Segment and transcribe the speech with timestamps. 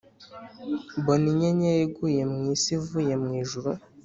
[0.99, 3.69] Mbona inyenyeri iguye mu isi ivuye mu ijuru,